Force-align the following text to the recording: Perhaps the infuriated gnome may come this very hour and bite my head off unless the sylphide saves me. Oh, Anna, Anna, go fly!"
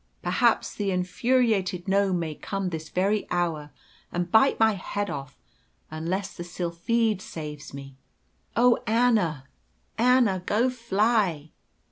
Perhaps 0.23 0.73
the 0.73 0.89
infuriated 0.89 1.87
gnome 1.87 2.17
may 2.17 2.33
come 2.33 2.69
this 2.69 2.89
very 2.89 3.27
hour 3.29 3.69
and 4.11 4.31
bite 4.31 4.59
my 4.59 4.71
head 4.71 5.11
off 5.11 5.37
unless 5.91 6.35
the 6.35 6.43
sylphide 6.43 7.21
saves 7.21 7.71
me. 7.71 7.97
Oh, 8.55 8.79
Anna, 8.87 9.43
Anna, 9.99 10.41
go 10.43 10.71
fly!" 10.71 11.51